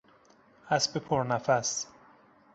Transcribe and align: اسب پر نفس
اسب 0.69 0.97
پر 0.97 1.23
نفس 1.23 1.87